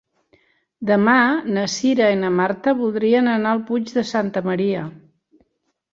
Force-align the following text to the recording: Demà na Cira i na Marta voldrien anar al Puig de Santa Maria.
Demà 0.91 1.17
na 1.57 1.65
Cira 1.75 2.09
i 2.15 2.17
na 2.23 2.33
Marta 2.39 2.75
voldrien 2.81 3.31
anar 3.35 3.53
al 3.57 3.65
Puig 3.69 3.97
de 3.99 4.09
Santa 4.17 4.47
Maria. 4.49 4.83